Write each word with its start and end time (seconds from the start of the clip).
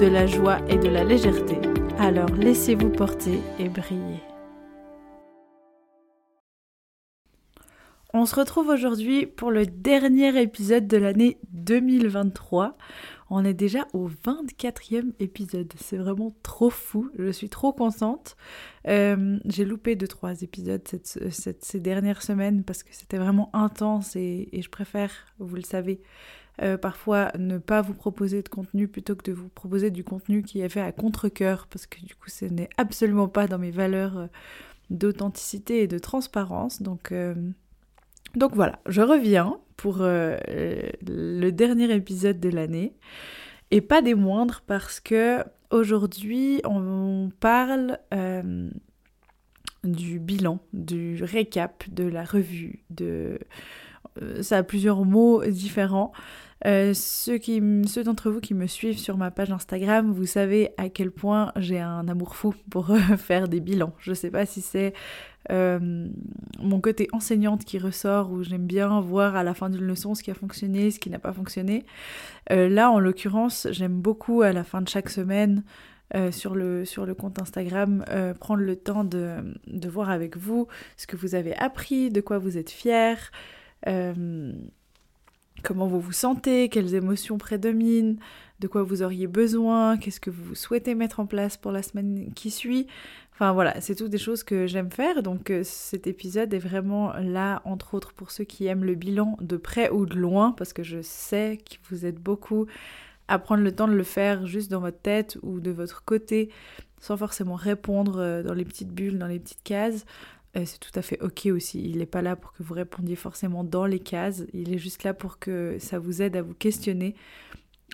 de 0.00 0.06
la 0.06 0.26
joie 0.26 0.58
et 0.70 0.78
de 0.78 0.88
la 0.88 1.04
légèreté. 1.04 1.58
Alors 1.98 2.30
laissez-vous 2.30 2.88
porter 2.88 3.38
et 3.58 3.68
briller. 3.68 4.22
On 8.14 8.24
se 8.24 8.34
retrouve 8.34 8.68
aujourd'hui 8.68 9.26
pour 9.26 9.50
le 9.50 9.66
dernier 9.66 10.40
épisode 10.40 10.86
de 10.86 10.96
l'année 10.96 11.38
2023. 11.52 12.78
On 13.28 13.44
est 13.44 13.54
déjà 13.54 13.86
au 13.92 14.08
24e 14.08 15.12
épisode. 15.20 15.72
C'est 15.76 15.98
vraiment 15.98 16.34
trop 16.42 16.70
fou. 16.70 17.10
Je 17.18 17.30
suis 17.30 17.50
trop 17.50 17.72
contente. 17.74 18.36
Euh, 18.88 19.38
j'ai 19.44 19.66
loupé 19.66 19.96
2-3 19.96 20.42
épisodes 20.42 20.82
ces 21.60 21.80
dernières 21.80 22.22
semaines 22.22 22.64
parce 22.64 22.82
que 22.82 22.92
c'était 22.92 23.18
vraiment 23.18 23.50
intense 23.52 24.16
et, 24.16 24.48
je 24.52 24.68
préfère, 24.70 25.12
vous 25.38 25.56
le 25.56 25.62
savez, 25.62 26.00
euh, 26.62 26.76
parfois 26.76 27.30
ne 27.38 27.58
pas 27.58 27.82
vous 27.82 27.94
proposer 27.94 28.42
de 28.42 28.48
contenu 28.48 28.88
plutôt 28.88 29.16
que 29.16 29.24
de 29.24 29.32
vous 29.32 29.48
proposer 29.48 29.90
du 29.90 30.04
contenu 30.04 30.42
qui 30.42 30.60
est 30.60 30.68
fait 30.68 30.80
à 30.80 30.92
contre-coeur 30.92 31.66
parce 31.68 31.86
que 31.86 32.00
du 32.04 32.14
coup 32.14 32.28
ce 32.28 32.44
n'est 32.44 32.68
absolument 32.76 33.28
pas 33.28 33.46
dans 33.46 33.58
mes 33.58 33.70
valeurs 33.70 34.18
euh, 34.18 34.26
d'authenticité 34.90 35.82
et 35.82 35.86
de 35.86 35.98
transparence. 35.98 36.82
Donc 36.82 37.12
donc 38.34 38.54
voilà, 38.54 38.78
je 38.86 39.02
reviens 39.02 39.58
pour 39.76 39.98
euh, 40.00 40.36
le 41.06 41.50
dernier 41.50 41.92
épisode 41.94 42.38
de 42.38 42.48
l'année. 42.48 42.94
Et 43.70 43.80
pas 43.80 44.02
des 44.02 44.14
moindres 44.14 44.62
parce 44.66 45.00
que 45.00 45.44
aujourd'hui 45.70 46.60
on 46.64 47.30
parle 47.40 47.98
euh, 48.12 48.68
du 49.84 50.18
bilan, 50.18 50.58
du 50.72 51.22
récap, 51.22 51.84
de 51.88 52.04
la 52.04 52.24
revue, 52.24 52.84
de 52.90 53.04
euh, 53.06 53.38
ça 54.42 54.58
a 54.58 54.62
plusieurs 54.62 55.04
mots 55.04 55.44
différents. 55.44 56.12
Euh, 56.66 56.92
ceux, 56.92 57.38
ceux 57.86 58.04
d'entre 58.04 58.30
vous 58.30 58.40
qui 58.40 58.52
me 58.52 58.66
suivent 58.66 58.98
sur 58.98 59.16
ma 59.16 59.30
page 59.30 59.50
Instagram, 59.50 60.12
vous 60.12 60.26
savez 60.26 60.70
à 60.76 60.90
quel 60.90 61.10
point 61.10 61.52
j'ai 61.56 61.80
un 61.80 62.06
amour 62.06 62.36
fou 62.36 62.54
pour 62.70 62.94
faire 63.18 63.48
des 63.48 63.60
bilans. 63.60 63.94
Je 63.98 64.12
sais 64.12 64.30
pas 64.30 64.44
si 64.44 64.60
c'est 64.60 64.92
euh, 65.50 66.08
mon 66.58 66.80
côté 66.80 67.08
enseignante 67.12 67.64
qui 67.64 67.78
ressort, 67.78 68.30
où 68.30 68.42
j'aime 68.42 68.66
bien 68.66 69.00
voir 69.00 69.36
à 69.36 69.42
la 69.42 69.54
fin 69.54 69.70
d'une 69.70 69.86
leçon 69.86 70.14
ce 70.14 70.22
qui 70.22 70.30
a 70.30 70.34
fonctionné, 70.34 70.90
ce 70.90 70.98
qui 70.98 71.08
n'a 71.08 71.18
pas 71.18 71.32
fonctionné. 71.32 71.86
Euh, 72.50 72.68
là, 72.68 72.90
en 72.90 72.98
l'occurrence, 72.98 73.66
j'aime 73.70 73.98
beaucoup 74.00 74.42
à 74.42 74.52
la 74.52 74.64
fin 74.64 74.82
de 74.82 74.88
chaque 74.88 75.08
semaine 75.08 75.64
sur, 76.32 76.56
le, 76.56 76.84
sur 76.84 77.06
le 77.06 77.14
compte 77.14 77.40
Instagram, 77.40 78.04
prendre 78.40 78.62
le 78.62 78.74
temps 78.74 79.04
de, 79.04 79.36
de, 79.68 79.88
voir 79.88 80.10
avec 80.10 80.36
vous 80.36 80.66
ce 80.96 81.06
que 81.06 81.14
vous 81.14 81.36
avez 81.36 81.54
appris, 81.54 82.10
de 82.10 82.20
quoi 82.20 82.38
vous 82.38 82.58
êtes 82.58 82.68
fiers, 83.84 84.12
comment 85.62 85.86
vous 85.86 86.00
vous 86.00 86.12
sentez, 86.12 86.68
quelles 86.68 86.94
émotions 86.94 87.38
prédominent, 87.38 88.16
de 88.60 88.68
quoi 88.68 88.82
vous 88.82 89.02
auriez 89.02 89.26
besoin, 89.26 89.96
qu'est-ce 89.96 90.20
que 90.20 90.30
vous 90.30 90.54
souhaitez 90.54 90.94
mettre 90.94 91.20
en 91.20 91.26
place 91.26 91.56
pour 91.56 91.72
la 91.72 91.82
semaine 91.82 92.32
qui 92.34 92.50
suit. 92.50 92.86
Enfin 93.32 93.52
voilà, 93.52 93.80
c'est 93.80 93.94
toutes 93.94 94.10
des 94.10 94.18
choses 94.18 94.42
que 94.42 94.66
j'aime 94.66 94.90
faire. 94.90 95.22
Donc 95.22 95.50
euh, 95.50 95.62
cet 95.64 96.06
épisode 96.06 96.52
est 96.52 96.58
vraiment 96.58 97.14
là, 97.14 97.62
entre 97.64 97.94
autres, 97.94 98.12
pour 98.12 98.30
ceux 98.30 98.44
qui 98.44 98.66
aiment 98.66 98.84
le 98.84 98.94
bilan 98.94 99.36
de 99.40 99.56
près 99.56 99.90
ou 99.90 100.06
de 100.06 100.16
loin, 100.16 100.52
parce 100.52 100.72
que 100.72 100.82
je 100.82 101.00
sais 101.00 101.58
que 101.58 101.76
vous 101.88 102.04
êtes 102.04 102.18
beaucoup 102.18 102.66
à 103.28 103.38
prendre 103.38 103.62
le 103.62 103.72
temps 103.72 103.88
de 103.88 103.94
le 103.94 104.02
faire 104.02 104.46
juste 104.46 104.70
dans 104.70 104.80
votre 104.80 105.00
tête 105.00 105.38
ou 105.42 105.60
de 105.60 105.70
votre 105.70 106.04
côté, 106.04 106.50
sans 107.00 107.16
forcément 107.16 107.54
répondre 107.54 108.18
euh, 108.18 108.42
dans 108.42 108.54
les 108.54 108.64
petites 108.64 108.92
bulles, 108.92 109.18
dans 109.18 109.28
les 109.28 109.38
petites 109.38 109.62
cases. 109.62 110.04
Euh, 110.56 110.62
c'est 110.64 110.78
tout 110.78 110.96
à 110.96 111.02
fait 111.02 111.20
ok 111.20 111.46
aussi. 111.46 111.82
Il 111.82 111.98
n'est 111.98 112.06
pas 112.06 112.22
là 112.22 112.36
pour 112.36 112.52
que 112.52 112.62
vous 112.62 112.74
répondiez 112.74 113.16
forcément 113.16 113.64
dans 113.64 113.86
les 113.86 114.00
cases. 114.00 114.44
Il 114.52 114.72
est 114.72 114.78
juste 114.78 115.04
là 115.04 115.14
pour 115.14 115.38
que 115.38 115.76
ça 115.78 115.98
vous 115.98 116.22
aide 116.22 116.36
à 116.36 116.42
vous 116.42 116.54
questionner 116.54 117.14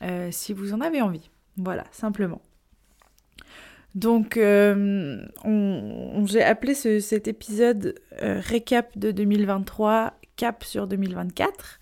euh, 0.02 0.28
si 0.30 0.52
vous 0.52 0.72
en 0.72 0.80
avez 0.80 1.02
envie. 1.02 1.30
Voilà, 1.56 1.84
simplement. 1.90 2.40
Donc, 3.94 4.36
euh, 4.36 5.26
j'ai 6.26 6.42
appelé 6.42 6.74
cet 6.74 7.28
épisode 7.28 7.94
récap 8.20 8.96
de 8.98 9.10
2023, 9.10 10.18
cap 10.36 10.64
sur 10.64 10.86
2024. 10.86 11.80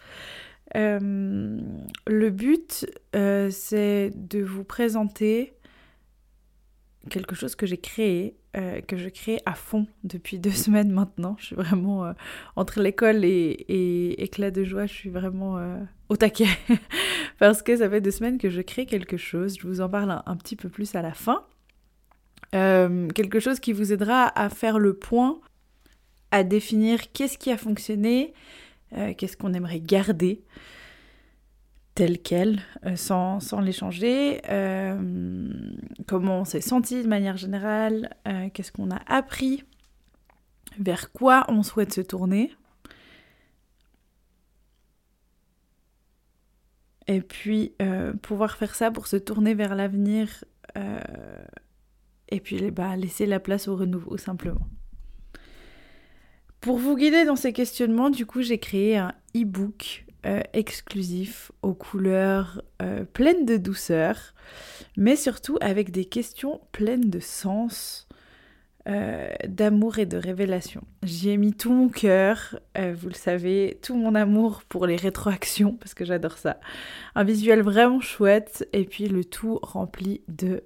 le 0.74 2.30
but, 2.30 2.86
c'est 3.12 4.12
de 4.14 4.42
vous 4.42 4.62
présenter 4.62 5.54
quelque 7.10 7.34
chose 7.34 7.54
que 7.54 7.66
j'ai 7.66 7.76
créé, 7.76 8.36
euh, 8.56 8.80
que 8.80 8.96
je 8.96 9.08
crée 9.08 9.40
à 9.46 9.54
fond 9.54 9.86
depuis 10.04 10.38
deux 10.38 10.50
semaines 10.64 10.90
maintenant. 10.90 11.36
Je 11.38 11.46
suis 11.46 11.56
vraiment 11.56 12.04
euh, 12.04 12.12
entre 12.56 12.80
l'école 12.80 13.24
et, 13.24 14.14
éclat 14.22 14.50
de 14.50 14.64
joie, 14.64 14.86
je 14.86 14.92
suis 14.92 15.10
vraiment 15.10 15.58
euh, 15.58 15.78
au 16.08 16.16
taquet 16.16 16.48
parce 17.38 17.62
que 17.62 17.76
ça 17.76 17.88
fait 17.88 18.00
deux 18.00 18.10
semaines 18.10 18.38
que 18.38 18.50
je 18.50 18.60
crée 18.60 18.86
quelque 18.86 19.16
chose. 19.16 19.56
Je 19.60 19.66
vous 19.66 19.80
en 19.80 19.88
parle 19.88 20.22
un, 20.24 20.36
petit 20.36 20.56
peu 20.56 20.68
plus 20.68 20.94
à 20.94 21.02
la 21.02 21.12
fin. 21.12 21.44
quelque 22.52 23.40
chose 23.40 23.60
qui 23.60 23.72
vous 23.72 23.92
aidera 23.92 24.26
à 24.38 24.48
faire 24.48 24.78
le 24.78 24.94
point, 24.94 25.40
à 26.30 26.44
définir 26.44 27.12
qu'est-ce 27.12 27.38
qui 27.38 27.50
a 27.50 27.56
fonctionné, 27.56 28.32
qu'est-ce 29.16 29.36
qu'on 29.36 29.52
aimerait 29.54 29.80
garder 29.80 30.44
tel 31.94 32.20
quel, 32.20 32.60
euh, 32.86 32.96
sans, 32.96 33.40
sans 33.40 33.60
les 33.60 33.72
changer, 33.72 34.40
euh, 34.48 35.48
comment 36.06 36.40
on 36.40 36.44
s'est 36.44 36.60
senti 36.60 37.02
de 37.02 37.08
manière 37.08 37.36
générale, 37.36 38.10
euh, 38.26 38.48
qu'est-ce 38.52 38.72
qu'on 38.72 38.90
a 38.90 39.00
appris, 39.06 39.62
vers 40.78 41.12
quoi 41.12 41.44
on 41.48 41.62
souhaite 41.62 41.92
se 41.92 42.00
tourner. 42.00 42.52
Et 47.06 47.20
puis 47.20 47.74
pouvoir 48.22 48.56
faire 48.56 48.74
ça 48.74 48.90
pour 48.90 49.08
se 49.08 49.16
tourner 49.16 49.52
vers 49.52 49.74
l'avenir 49.74 50.42
et 52.30 52.40
puis 52.40 52.70
bah, 52.70 52.96
laisser 52.96 53.26
la 53.26 53.40
place 53.40 53.68
au 53.68 53.76
renouveau 53.76 54.16
simplement. 54.16 54.66
Pour 56.62 56.78
vous 56.78 56.96
guider 56.96 57.26
dans 57.26 57.36
ces 57.36 57.52
questionnements, 57.52 58.08
du 58.08 58.24
coup 58.24 58.40
j'ai 58.40 58.56
créé 58.56 58.96
un 58.96 59.12
e-book 59.36 60.03
euh, 60.26 60.40
exclusif 60.54 61.52
aux 61.60 61.74
couleurs 61.74 62.62
euh, 62.80 63.04
pleines 63.04 63.44
de 63.44 63.58
douceur, 63.58 64.32
mais 64.96 65.16
surtout 65.16 65.58
avec 65.60 65.90
des 65.90 66.06
questions 66.06 66.62
pleines 66.72 67.10
de 67.10 67.20
sens, 67.20 68.08
euh, 68.88 69.28
d'amour 69.46 69.98
et 69.98 70.06
de 70.06 70.16
révélation. 70.16 70.82
J'y 71.02 71.28
ai 71.28 71.36
mis 71.36 71.52
tout 71.52 71.72
mon 71.72 71.90
cœur, 71.90 72.58
vous 72.74 73.08
le 73.08 73.14
savez, 73.14 73.78
tout 73.82 73.96
mon 73.96 74.14
amour 74.14 74.62
pour 74.66 74.86
les 74.86 74.96
rétroactions, 74.96 75.72
parce 75.76 75.92
que 75.92 76.06
j'adore 76.06 76.38
ça. 76.38 76.58
Un 77.14 77.24
visuel 77.24 77.60
vraiment 77.60 78.00
chouette, 78.00 78.66
et 78.72 78.84
puis 78.86 79.08
le 79.08 79.26
tout 79.26 79.58
rempli 79.62 80.22
de 80.28 80.64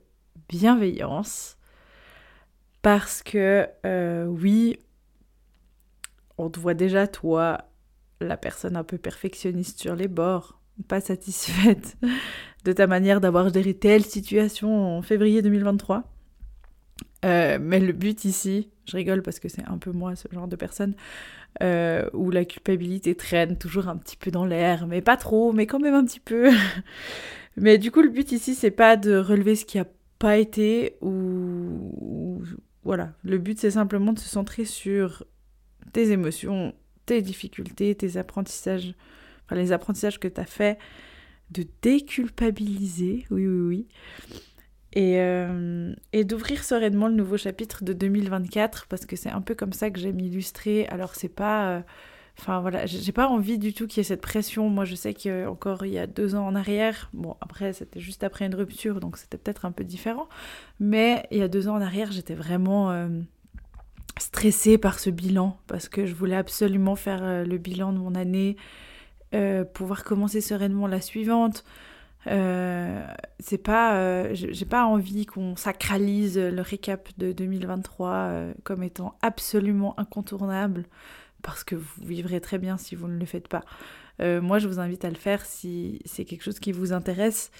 bienveillance. 0.48 1.56
Parce 2.82 3.24
que 3.24 3.66
oui, 4.28 4.78
on 6.38 6.48
te 6.48 6.60
voit 6.60 6.74
déjà, 6.74 7.08
toi, 7.08 7.67
la 8.20 8.36
personne 8.36 8.76
un 8.76 8.84
peu 8.84 8.98
perfectionniste 8.98 9.80
sur 9.80 9.94
les 9.94 10.08
bords, 10.08 10.60
pas 10.86 11.00
satisfaite 11.00 11.96
de 12.64 12.72
ta 12.72 12.86
manière 12.86 13.20
d'avoir 13.20 13.52
géré 13.52 13.74
telle 13.74 14.04
situation 14.04 14.98
en 14.98 15.02
février 15.02 15.42
2023. 15.42 16.04
Euh, 17.24 17.58
mais 17.60 17.80
le 17.80 17.92
but 17.92 18.24
ici, 18.24 18.70
je 18.86 18.96
rigole 18.96 19.22
parce 19.22 19.40
que 19.40 19.48
c'est 19.48 19.64
un 19.66 19.78
peu 19.78 19.90
moi 19.90 20.14
ce 20.14 20.28
genre 20.32 20.46
de 20.46 20.56
personne, 20.56 20.94
euh, 21.62 22.08
où 22.12 22.30
la 22.30 22.44
culpabilité 22.44 23.14
traîne 23.14 23.56
toujours 23.56 23.88
un 23.88 23.96
petit 23.96 24.16
peu 24.16 24.30
dans 24.30 24.44
l'air, 24.44 24.86
mais 24.86 25.00
pas 25.00 25.16
trop, 25.16 25.52
mais 25.52 25.66
quand 25.66 25.80
même 25.80 25.94
un 25.94 26.04
petit 26.04 26.20
peu. 26.20 26.50
mais 27.56 27.78
du 27.78 27.90
coup, 27.90 28.02
le 28.02 28.10
but 28.10 28.30
ici, 28.32 28.54
c'est 28.54 28.70
pas 28.70 28.96
de 28.96 29.16
relever 29.16 29.56
ce 29.56 29.64
qui 29.64 29.78
a 29.78 29.86
pas 30.18 30.36
été 30.36 30.96
ou 31.00 32.42
voilà. 32.84 33.12
Le 33.22 33.38
but, 33.38 33.58
c'est 33.58 33.72
simplement 33.72 34.12
de 34.12 34.18
se 34.18 34.28
centrer 34.28 34.64
sur 34.64 35.24
tes 35.92 36.10
émotions 36.10 36.74
tes 37.08 37.22
difficultés, 37.22 37.94
tes 37.94 38.16
apprentissages, 38.16 38.94
enfin 39.44 39.56
les 39.56 39.72
apprentissages 39.72 40.20
que 40.20 40.28
tu 40.28 40.40
as 40.40 40.46
fait, 40.46 40.78
de 41.50 41.66
déculpabiliser, 41.82 43.26
oui, 43.30 43.46
oui, 43.46 43.66
oui, 43.66 43.86
et, 44.92 45.20
euh, 45.20 45.94
et 46.12 46.24
d'ouvrir 46.24 46.62
sereinement 46.64 47.08
le 47.08 47.14
nouveau 47.14 47.36
chapitre 47.36 47.84
de 47.84 47.92
2024, 47.92 48.86
parce 48.88 49.06
que 49.06 49.16
c'est 49.16 49.30
un 49.30 49.40
peu 49.40 49.54
comme 49.54 49.72
ça 49.72 49.90
que 49.90 49.98
j'aime 49.98 50.20
illustrer. 50.20 50.86
Alors, 50.88 51.14
c'est 51.14 51.28
pas. 51.28 51.70
Euh, 51.70 51.80
Enfin 52.40 52.60
voilà, 52.60 52.86
j'ai 52.86 53.10
pas 53.10 53.26
envie 53.26 53.58
du 53.58 53.74
tout 53.74 53.88
qu'il 53.88 53.98
y 53.98 54.00
ait 54.02 54.04
cette 54.04 54.20
pression. 54.20 54.68
Moi 54.68 54.84
je 54.84 54.94
sais 54.94 55.12
qu'encore 55.12 55.84
il 55.84 55.92
y 55.92 55.98
a 55.98 56.06
deux 56.06 56.36
ans 56.36 56.46
en 56.46 56.54
arrière, 56.54 57.10
bon 57.12 57.36
après 57.40 57.72
c'était 57.72 57.98
juste 57.98 58.22
après 58.22 58.46
une 58.46 58.54
rupture 58.54 59.00
donc 59.00 59.16
c'était 59.16 59.38
peut-être 59.38 59.64
un 59.64 59.72
peu 59.72 59.82
différent, 59.82 60.28
mais 60.78 61.26
il 61.32 61.38
y 61.38 61.42
a 61.42 61.48
deux 61.48 61.66
ans 61.68 61.74
en 61.74 61.80
arrière 61.80 62.12
j'étais 62.12 62.34
vraiment 62.34 62.92
euh, 62.92 63.08
stressée 64.18 64.78
par 64.78 64.98
ce 64.98 65.10
bilan 65.10 65.58
parce 65.66 65.88
que 65.88 66.06
je 66.06 66.14
voulais 66.14 66.36
absolument 66.36 66.96
faire 66.96 67.20
euh, 67.22 67.44
le 67.44 67.58
bilan 67.58 67.92
de 67.92 67.98
mon 67.98 68.14
année, 68.14 68.56
euh, 69.34 69.64
pouvoir 69.64 70.04
commencer 70.04 70.40
sereinement 70.40 70.86
la 70.86 71.00
suivante. 71.00 71.64
C'est 72.26 73.62
pas, 73.62 74.34
j'ai 74.34 74.66
pas 74.66 74.84
envie 74.84 75.26
qu'on 75.26 75.56
sacralise 75.56 76.38
le 76.38 76.60
récap 76.60 77.08
de 77.18 77.32
2023 77.32 78.52
comme 78.64 78.82
étant 78.82 79.16
absolument 79.22 79.98
incontournable 79.98 80.84
parce 81.42 81.64
que 81.64 81.74
vous 81.74 82.04
vivrez 82.04 82.40
très 82.40 82.58
bien 82.58 82.76
si 82.76 82.94
vous 82.94 83.08
ne 83.08 83.18
le 83.18 83.26
faites 83.26 83.48
pas. 83.48 83.64
Euh, 84.20 84.40
moi, 84.40 84.58
je 84.58 84.68
vous 84.68 84.80
invite 84.80 85.04
à 85.04 85.10
le 85.10 85.16
faire 85.16 85.44
si 85.44 86.00
c'est 86.04 86.24
quelque 86.24 86.42
chose 86.42 86.58
qui 86.58 86.72
vous 86.72 86.92
intéresse, 86.92 87.50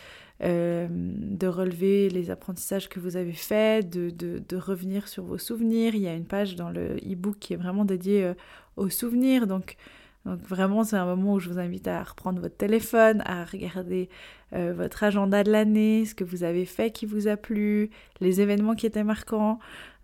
euh, 0.43 0.87
de 0.91 1.47
relever 1.47 2.09
les 2.11 2.31
apprentissages 2.31 2.89
que 2.89 3.01
vous 3.01 3.17
avez 3.17 3.33
faits, 3.33 3.89
de, 3.89 4.11
de, 4.11 4.57
revenir 4.57 5.09
sur 5.09 5.25
vos 5.25 5.39
souvenirs. 5.39 5.95
Il 5.95 6.03
y 6.03 6.09
a 6.09 6.15
une 6.15 6.27
page 6.27 6.57
dans 6.57 6.71
le 6.71 6.97
e-book 6.97 7.39
qui 7.39 7.55
est 7.55 7.57
vraiment 7.57 7.85
dédiée 7.85 8.25
euh, 8.25 8.35
aux 8.77 8.89
souvenirs. 8.89 9.47
Donc, 9.47 9.77
donc 10.25 10.41
vraiment, 10.41 10.85
c'est 10.85 10.97
un 10.97 11.07
moment 11.07 11.35
où 11.35 11.41
je 11.41 11.49
vous 11.49 11.59
invite 11.59 11.89
à 11.89 12.03
reprendre 12.03 12.41
votre 12.41 12.57
téléphone, 12.57 13.23
à 13.25 13.45
regarder 13.45 14.09
votre 14.53 15.05
agenda 15.05 15.45
de 15.45 15.51
l'année, 15.51 16.07
ce 16.07 16.15
que 16.15 16.25
vous 16.25 16.43
avez 16.43 16.65
fait 16.65 16.91
qui 16.91 17.05
vous 17.07 17.29
a 17.29 17.37
plu, 17.37 17.91
les 18.21 18.41
événements 18.41 18.75
qui 18.75 18.87
étaient 18.87 19.05
marquants, 19.05 19.59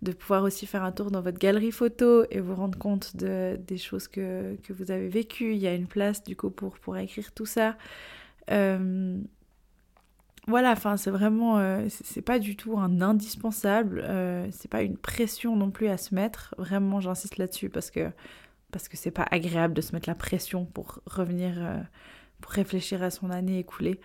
de 0.05 0.11
pouvoir 0.13 0.43
aussi 0.43 0.65
faire 0.65 0.83
un 0.83 0.91
tour 0.91 1.11
dans 1.11 1.21
votre 1.21 1.39
galerie 1.39 1.71
photo 1.71 2.25
et 2.31 2.39
vous 2.39 2.55
rendre 2.55 2.77
compte 2.77 3.17
de, 3.17 3.59
des 3.67 3.77
choses 3.77 4.07
que, 4.07 4.55
vous 4.69 4.91
avez 4.91 5.09
vécues. 5.09 5.53
Il 5.53 5.57
y 5.59 5.67
a 5.67 5.73
une 5.73 5.87
place 5.87 6.23
du 6.23 6.35
coup 6.35 6.49
pour, 6.49 6.97
écrire 6.97 7.33
tout 7.33 7.45
ça. 7.45 7.75
Euh, 8.51 9.17
voilà, 10.47 10.71
enfin 10.71 10.95
c'est 10.95 11.09
vraiment, 11.09 11.57
euh, 11.57 11.87
c'est 11.89 12.21
pas 12.21 12.37
du 12.37 12.55
tout 12.55 12.77
un 12.77 13.01
indispensable, 13.01 14.03
euh, 14.05 14.47
c'est 14.51 14.69
pas 14.69 14.83
une 14.83 14.95
pression 14.95 15.55
non 15.55 15.71
plus 15.71 15.87
à 15.87 15.97
se 15.97 16.13
mettre. 16.13 16.53
Vraiment, 16.59 16.99
j'insiste 17.01 17.37
là-dessus 17.37 17.69
parce 17.69 17.89
que 17.89 18.11
parce 18.75 18.89
que 18.89 18.97
c'est 18.97 19.09
pas 19.09 19.25
agréable 19.31 19.73
de 19.73 19.79
se 19.79 19.93
mettre 19.93 20.09
la 20.09 20.15
pression 20.15 20.65
pour 20.65 20.99
revenir, 21.05 21.53
pour 22.41 22.51
réfléchir 22.51 23.01
à 23.03 23.09
son 23.09 23.29
année 23.29 23.59
écoulée. 23.59 24.01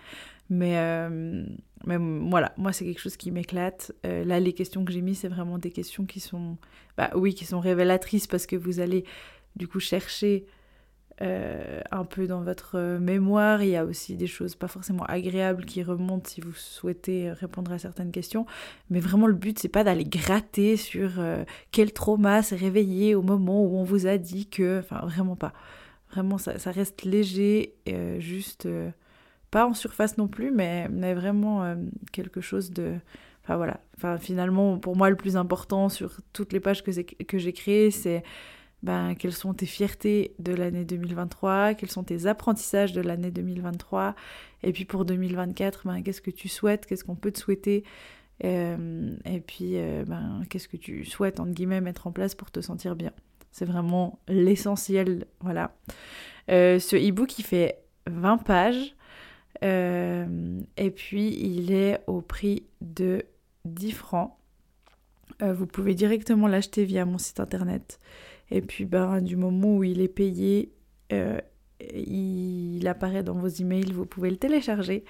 Mais, 0.49 0.79
euh, 0.79 1.45
mais 1.87 1.97
voilà, 1.97 2.53
moi 2.57 2.73
c'est 2.73 2.85
quelque 2.85 3.01
chose 3.01 3.17
qui 3.17 3.33
m'éclate. 3.33 3.93
Euh, 4.07 4.25
là, 4.25 4.39
les 4.39 4.53
questions 4.53 4.85
que 4.85 4.93
j'ai 4.93 5.01
mises, 5.01 5.19
c'est 5.19 5.29
vraiment 5.29 5.59
des 5.59 5.73
questions 5.73 6.05
qui 6.05 6.21
sont, 6.21 6.57
bah 6.97 7.11
oui, 7.15 7.35
qui 7.35 7.45
sont 7.45 7.59
révélatrices 7.59 8.29
parce 8.29 8.47
que 8.47 8.55
vous 8.55 8.79
allez 8.79 9.05
du 9.57 9.67
coup 9.67 9.81
chercher 9.81 10.45
euh, 11.23 11.81
un 11.91 12.05
peu 12.05 12.27
dans 12.27 12.43
votre 12.43 12.99
mémoire. 12.99 13.63
Il 13.63 13.71
y 13.71 13.77
a 13.77 13.85
aussi 13.85 14.17
des 14.17 14.27
choses 14.27 14.55
pas 14.55 14.69
forcément 14.69 15.05
agréables 15.05 15.65
qui 15.65 15.83
remontent 15.83 16.29
si 16.29 16.41
vous 16.41 16.53
souhaitez 16.53 17.31
répondre 17.31 17.73
à 17.73 17.79
certaines 17.79 18.11
questions. 18.11 18.47
Mais 18.91 19.01
vraiment, 19.01 19.27
le 19.27 19.35
but, 19.35 19.59
c'est 19.59 19.69
pas 19.69 19.85
d'aller 19.85 20.05
gratter 20.05 20.77
sur 20.77 21.13
quel 21.73 21.93
trauma 21.93 22.43
s'est 22.43 22.57
réveillé 22.57 23.15
au 23.15 23.23
moment 23.23 23.65
où 23.65 23.77
on 23.77 23.85
vous 23.85 24.07
a 24.07 24.19
dit 24.19 24.47
que. 24.47 24.81
Enfin, 24.81 25.01
vraiment 25.07 25.37
pas. 25.37 25.53
Vraiment, 26.11 26.39
ça, 26.39 26.71
reste 26.73 27.05
léger, 27.05 27.75
juste 28.19 28.67
pas 29.51 29.67
en 29.67 29.75
surface 29.75 30.17
non 30.17 30.29
plus, 30.29 30.51
mais, 30.51 30.89
mais 30.89 31.15
vraiment 31.15 31.65
euh, 31.65 31.77
quelque 32.13 32.41
chose 32.41 32.71
de... 32.71 32.95
Enfin 33.43 33.57
voilà, 33.57 33.81
enfin, 33.97 34.19
finalement 34.19 34.79
pour 34.79 34.97
moi 34.97 35.11
le 35.11 35.17
plus 35.17 35.37
important 35.37 35.89
sur 35.89 36.21
toutes 36.33 36.53
les 36.53 36.61
pages 36.61 36.85
que, 36.85 36.91
que 37.25 37.39
j'ai 37.39 37.53
créées, 37.53 37.91
c'est 37.91 38.23
ben, 38.83 39.15
quelles 39.15 39.33
sont 39.33 39.55
tes 39.55 39.67
fiertés 39.67 40.35
de 40.39 40.53
l'année 40.53 40.85
2023, 40.85 41.75
quels 41.75 41.91
sont 41.91 42.05
tes 42.05 42.27
apprentissages 42.27 42.93
de 42.93 43.01
l'année 43.01 43.31
2023, 43.31 44.15
et 44.63 44.73
puis 44.73 44.85
pour 44.85 45.05
2024, 45.05 45.87
ben, 45.87 46.03
qu'est-ce 46.03 46.21
que 46.21 46.31
tu 46.31 46.49
souhaites, 46.49 46.87
qu'est-ce 46.87 47.05
qu'on 47.05 47.17
peut 47.17 47.33
te 47.33 47.39
souhaiter, 47.39 47.85
euh, 48.45 49.15
et 49.25 49.41
puis 49.41 49.73
euh, 49.75 50.05
ben, 50.07 50.43
qu'est-ce 50.49 50.69
que 50.69 50.77
tu 50.77 51.05
souhaites, 51.05 51.41
entre 51.41 51.53
guillemets, 51.53 51.81
mettre 51.81 52.07
en 52.07 52.13
place 52.13 52.35
pour 52.35 52.51
te 52.51 52.61
sentir 52.61 52.97
bien? 52.97 53.13
C'est 53.53 53.67
vraiment 53.67 54.21
l'essentiel, 54.29 55.27
voilà. 55.41 55.75
ce 56.49 56.97
e-book, 56.97 57.39
il 57.39 57.45
fait 57.45 57.83
20 58.07 58.39
pages. 58.39 58.95
Euh, 59.63 60.61
et 60.77 60.91
puis 60.91 61.35
il 61.35 61.73
est 61.73 62.01
au 62.07 62.21
prix 62.21 62.65
de 62.81 63.25
10 63.65 63.93
francs. 63.93 64.33
Euh, 65.43 65.53
vous 65.53 65.67
pouvez 65.67 65.95
directement 65.95 66.47
l'acheter 66.47 66.85
via 66.85 67.05
mon 67.05 67.19
site 67.19 67.41
internet. 67.41 67.99
Et 68.51 68.61
puis 68.61 68.85
ben, 68.85 69.21
du 69.21 69.37
moment 69.37 69.77
où 69.77 69.85
il 69.85 70.01
est 70.01 70.09
payé, 70.09 70.73
euh, 71.13 71.39
il 71.95 72.87
apparaît 72.87 73.23
dans 73.23 73.35
vos 73.35 73.49
emails, 73.49 73.93
vous 73.93 74.07
pouvez 74.07 74.31
le 74.31 74.37
télécharger. 74.37 75.05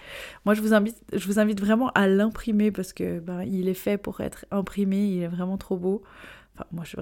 Moi, 0.45 0.55
je 0.55 0.61
vous 0.61 0.75
invite, 0.75 0.97
je 1.13 1.27
vous 1.27 1.39
invite 1.39 1.61
vraiment 1.61 1.91
à 1.91 2.07
l'imprimer 2.07 2.71
parce 2.71 2.93
que 2.93 3.19
ben, 3.21 3.43
il 3.43 3.69
est 3.69 3.75
fait 3.75 3.99
pour 3.99 4.21
être 4.21 4.45
imprimé, 4.51 5.05
il 5.07 5.23
est 5.23 5.29
vraiment 5.29 5.59
trop 5.59 5.77
beau. 5.77 6.03
Enfin, 6.55 6.67
moi, 6.73 6.85
je, 6.85 6.97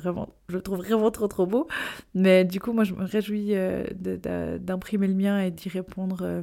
le 0.55 0.63
trouve 0.63 0.79
vraiment 0.79 1.11
trop 1.11 1.29
trop 1.29 1.47
beau. 1.47 1.69
Mais 2.15 2.45
du 2.45 2.61
coup, 2.61 2.73
moi, 2.73 2.85
je 2.85 2.95
me 2.95 3.05
réjouis 3.05 3.55
d'imprimer 4.61 5.09
le 5.09 5.15
mien 5.15 5.41
et 5.41 5.51
d'y 5.51 5.69
répondre 5.69 6.43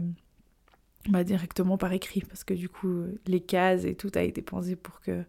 bah, 1.09 1.23
directement 1.23 1.77
par 1.77 1.93
écrit, 1.93 2.21
parce 2.21 2.43
que 2.43 2.53
du 2.53 2.67
coup, 2.67 3.03
les 3.27 3.39
cases 3.39 3.85
et 3.85 3.95
tout 3.95 4.11
a 4.15 4.21
été 4.21 4.41
pensé 4.41 4.75
pour 4.75 5.01
que, 5.01 5.23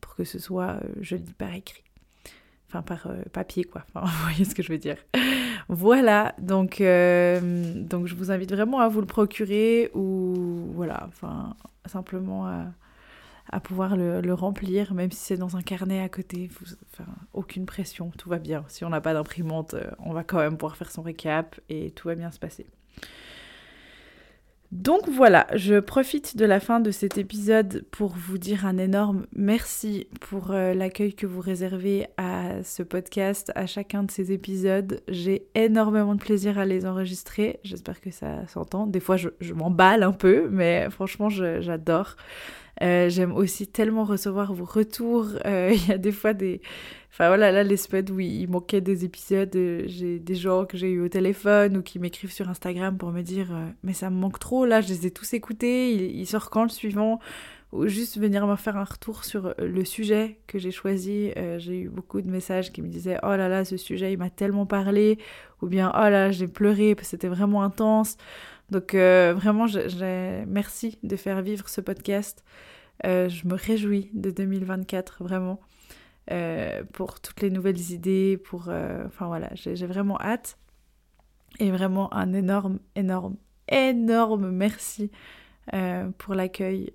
pour 0.00 0.14
que 0.14 0.24
ce 0.24 0.38
soit 0.38 0.78
euh, 0.82 0.88
joli 1.00 1.32
par 1.32 1.54
écrit. 1.54 1.84
Enfin, 2.70 2.82
par 2.82 3.08
euh, 3.08 3.22
papier, 3.32 3.64
quoi. 3.64 3.84
Vous 3.94 4.22
voyez 4.22 4.44
ce 4.44 4.54
que 4.54 4.62
je 4.62 4.70
veux 4.70 4.78
dire. 4.78 4.96
voilà, 5.68 6.36
donc, 6.38 6.80
euh, 6.80 7.74
donc 7.74 8.06
je 8.06 8.14
vous 8.14 8.30
invite 8.30 8.52
vraiment 8.52 8.78
à 8.78 8.88
vous 8.88 9.00
le 9.00 9.08
procurer 9.08 9.90
ou, 9.92 10.70
voilà, 10.72 11.08
enfin, 11.08 11.56
simplement 11.86 12.46
à, 12.46 13.58
pouvoir 13.58 13.96
le, 13.96 14.32
remplir, 14.32 14.94
même 14.94 15.10
si 15.10 15.18
c'est 15.18 15.36
dans 15.36 15.56
un 15.56 15.62
carnet 15.62 16.00
à 16.00 16.08
côté. 16.08 16.48
Aucune 17.32 17.66
pression, 17.66 18.12
tout 18.16 18.28
va 18.28 18.38
bien. 18.38 18.64
Si 18.68 18.84
on 18.84 18.90
n'a 18.90 19.00
pas 19.00 19.14
d'imprimante, 19.14 19.74
on 19.98 20.12
va 20.12 20.22
quand 20.22 20.38
même 20.38 20.56
pouvoir 20.56 20.76
faire 20.76 20.92
son 20.92 21.02
récap 21.02 21.58
et 21.68 21.90
tout 21.90 22.06
va 22.06 22.14
bien 22.14 22.30
se 22.30 22.38
passer. 22.38 22.66
Donc 24.72 25.08
voilà, 25.08 25.48
je 25.56 25.80
profite 25.80 26.36
de 26.36 26.44
la 26.44 26.60
fin 26.60 26.78
de 26.78 26.92
cet 26.92 27.18
épisode 27.18 27.84
pour 27.90 28.10
vous 28.10 28.38
dire 28.38 28.66
un 28.66 28.78
énorme 28.78 29.26
merci 29.34 30.06
pour 30.20 30.52
euh, 30.52 30.74
l'accueil 30.74 31.12
que 31.12 31.26
vous 31.26 31.40
réservez 31.40 32.06
à 32.16 32.62
ce 32.62 32.84
podcast, 32.84 33.50
à 33.56 33.66
chacun 33.66 34.04
de 34.04 34.12
ces 34.12 34.30
épisodes. 34.30 35.02
J'ai 35.08 35.42
énormément 35.56 36.14
de 36.14 36.20
plaisir 36.20 36.56
à 36.56 36.66
les 36.66 36.86
enregistrer, 36.86 37.58
j'espère 37.64 38.00
que 38.00 38.12
ça 38.12 38.46
s'entend. 38.46 38.86
Des 38.86 39.00
fois 39.00 39.16
je, 39.16 39.52
m'emballe 39.54 40.04
un 40.04 40.12
peu, 40.12 40.48
mais 40.52 40.88
franchement 40.88 41.28
j'adore. 41.30 42.14
Euh, 42.80 43.08
j'aime 43.10 43.32
aussi 43.32 43.66
tellement 43.66 44.04
recevoir 44.04 44.54
vos 44.54 44.64
retours. 44.64 45.30
Euh, 45.46 45.72
il 45.74 45.88
y 45.88 45.92
a 45.92 45.98
des 45.98 46.12
fois 46.12 46.32
des, 46.32 46.60
Enfin 47.12 47.26
voilà, 47.26 47.50
là, 47.50 47.64
les 47.64 47.76
semaines 47.76 48.08
où 48.10 48.20
il 48.20 48.48
manquait 48.48 48.80
des 48.80 49.04
épisodes, 49.04 49.54
euh, 49.56 49.82
j'ai 49.86 50.20
des 50.20 50.34
gens 50.36 50.64
que 50.64 50.76
j'ai 50.76 50.90
eu 50.90 51.00
au 51.00 51.08
téléphone 51.08 51.76
ou 51.78 51.82
qui 51.82 51.98
m'écrivent 51.98 52.32
sur 52.32 52.48
Instagram 52.48 52.96
pour 52.96 53.10
me 53.10 53.22
dire 53.22 53.52
euh, 53.52 53.66
Mais 53.82 53.94
ça 53.94 54.10
me 54.10 54.16
manque 54.16 54.38
trop, 54.38 54.64
là, 54.64 54.80
je 54.80 54.88
les 54.88 55.06
ai 55.06 55.10
tous 55.10 55.34
écoutés, 55.34 55.92
il, 55.92 56.26
sort 56.26 56.50
quand 56.50 56.62
le 56.62 56.68
suivant? 56.68 57.18
Ou 57.72 57.86
juste 57.86 58.18
venir 58.18 58.46
me 58.46 58.56
faire 58.56 58.76
un 58.76 58.84
retour 58.84 59.24
sur 59.24 59.46
euh, 59.46 59.54
le 59.58 59.84
sujet 59.84 60.38
que 60.46 60.58
j'ai 60.58 60.70
choisi. 60.70 61.32
j'ai 61.58 61.80
eu 61.80 61.88
beaucoup 61.88 62.20
de 62.20 62.30
messages 62.30 62.72
qui 62.72 62.82
me 62.82 62.88
disaient 62.88 63.18
Oh 63.22 63.36
là 63.36 63.48
là, 63.48 63.64
ce 63.64 63.76
sujet, 63.76 64.12
il 64.12 64.18
m'a 64.18 64.30
tellement 64.30 64.66
parlé. 64.66 65.18
Ou 65.62 65.66
bien 65.66 65.92
Oh 65.94 66.08
là, 66.08 66.30
j'ai 66.30 66.48
pleuré 66.48 66.94
parce 66.94 67.08
que 67.08 67.10
c'était 67.10 67.28
vraiment 67.28 67.62
intense. 67.62 68.16
Donc 68.70 68.94
vraiment, 68.94 69.66
merci 70.46 70.98
de 71.02 71.16
faire 71.16 71.42
vivre 71.42 71.68
ce 71.68 71.80
podcast. 71.80 72.44
je 73.04 73.48
me 73.48 73.54
réjouis 73.54 74.10
de 74.14 74.30
2024, 74.30 75.24
vraiment. 75.24 75.60
Euh, 76.30 76.82
pour 76.92 77.20
toutes 77.20 77.40
les 77.40 77.50
nouvelles 77.50 77.90
idées, 77.90 78.36
pour... 78.36 78.66
Euh, 78.68 79.04
voilà, 79.18 79.50
j'ai 79.54 79.86
vraiment 79.86 80.20
hâte. 80.20 80.58
Et 81.58 81.70
vraiment 81.70 82.12
un 82.14 82.32
énorme, 82.32 82.78
énorme, 82.94 83.36
énorme 83.68 84.50
merci 84.50 85.10
euh, 85.74 86.08
pour 86.16 86.34
l'accueil 86.34 86.92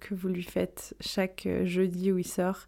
que 0.00 0.14
vous 0.14 0.28
lui 0.28 0.42
faites 0.42 0.96
chaque 1.00 1.46
jeudi 1.64 2.10
où 2.10 2.16
il 2.16 2.26
sort. 2.26 2.66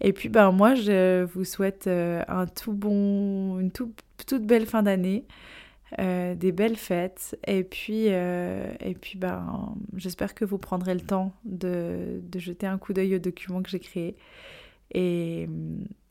Et 0.00 0.14
puis 0.14 0.30
ben 0.30 0.50
moi 0.50 0.74
je 0.74 1.24
vous 1.24 1.44
souhaite 1.44 1.86
un 1.86 2.46
tout 2.46 2.72
bon, 2.72 3.60
une 3.60 3.70
toute 3.70 4.46
belle 4.46 4.64
fin 4.64 4.82
d'année, 4.82 5.26
des 5.98 6.52
belles 6.52 6.78
fêtes. 6.78 7.38
Et 7.46 7.64
puis, 7.64 8.06
et 8.06 8.96
puis 8.98 9.18
ben, 9.18 9.74
j'espère 9.94 10.34
que 10.34 10.46
vous 10.46 10.56
prendrez 10.56 10.94
le 10.94 11.02
temps 11.02 11.34
de, 11.44 12.22
de 12.22 12.38
jeter 12.38 12.66
un 12.66 12.78
coup 12.78 12.94
d'œil 12.94 13.16
au 13.16 13.18
document 13.18 13.62
que 13.62 13.68
j'ai 13.68 13.80
créé. 13.80 14.16
Et, 14.92 15.48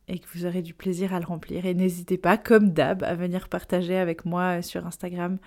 que 0.08 0.38
vous 0.38 0.46
aurez 0.46 0.62
du 0.62 0.74
plaisir 0.74 1.14
à 1.14 1.20
le 1.22 1.26
remplir. 1.26 1.66
Et 1.66 1.74
n'hésitez 1.74 2.18
pas, 2.18 2.38
comme 2.38 2.72
d'hab, 2.72 3.02
à 3.04 3.16
venir 3.16 3.48
partager 3.48 3.96
avec 3.96 4.26
moi 4.26 4.62
sur 4.62 4.86
Instagram 4.86 5.38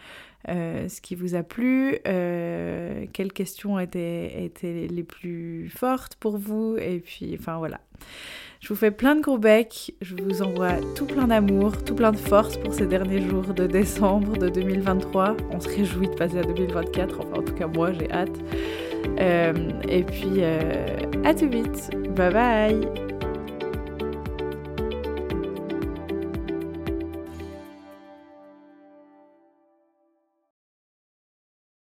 ce 0.47 1.01
qui 1.01 1.15
vous 1.15 1.35
a 1.35 1.43
plu, 1.43 1.99
quelles 2.05 3.33
questions 3.35 3.79
étaient, 3.79 4.51
les 4.63 5.05
plus 5.05 5.71
fortes 5.71 6.17
pour 6.17 6.39
vous, 6.39 6.77
et 6.79 7.01
puis 7.01 7.37
enfin 7.39 7.59
voilà. 7.59 7.81
Je 8.65 8.71
vous 8.71 8.77
fais 8.77 8.91
plein 8.91 9.15
de 9.15 9.21
gros 9.21 9.37
becs, 9.37 9.95
je 10.01 10.15
vous 10.17 10.41
envoie 10.41 10.77
tout 10.97 11.05
plein 11.05 11.27
d'amour, 11.27 11.85
tout 11.85 11.95
plein 11.95 12.13
de 12.13 12.17
force 12.17 12.57
pour 12.57 12.73
ces 12.73 12.87
derniers 12.87 13.21
jours 13.21 13.53
de 13.53 13.67
décembre 13.67 14.39
de 14.39 14.49
2023. 14.49 15.37
On 15.51 15.61
se 15.61 15.69
réjouit 15.69 16.09
de 16.09 16.15
passer 16.15 16.39
à 16.39 16.45
2024, 16.45 17.21
enfin 17.21 17.41
en 17.41 17.43
tout 17.43 17.55
cas 17.55 17.67
moi 17.67 17.93
j'ai 17.93 18.11
hâte. 18.11 18.39
Euh, 19.21 19.53
et 19.87 20.03
puis 20.03 20.39
euh, 20.39 20.97
à 21.25 21.35
tout 21.35 21.51
vite, 21.51 21.91
bye 22.17 22.33
bye 22.33 23.14